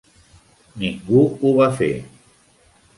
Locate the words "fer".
1.83-1.93